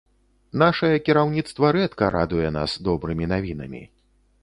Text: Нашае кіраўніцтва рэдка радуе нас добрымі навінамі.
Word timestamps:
Нашае 0.63 0.91
кіраўніцтва 1.09 1.71
рэдка 1.79 2.11
радуе 2.17 2.49
нас 2.59 2.71
добрымі 2.91 3.33
навінамі. 3.37 3.83